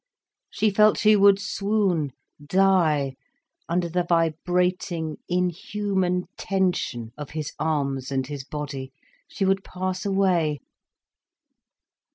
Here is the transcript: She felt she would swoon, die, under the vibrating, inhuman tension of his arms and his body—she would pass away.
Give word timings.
She 0.49 0.71
felt 0.71 0.97
she 0.97 1.15
would 1.15 1.37
swoon, 1.39 2.11
die, 2.43 3.13
under 3.69 3.87
the 3.87 4.03
vibrating, 4.03 5.17
inhuman 5.29 6.23
tension 6.37 7.11
of 7.19 7.29
his 7.29 7.53
arms 7.59 8.11
and 8.11 8.25
his 8.25 8.43
body—she 8.43 9.45
would 9.45 9.63
pass 9.63 10.03
away. 10.03 10.57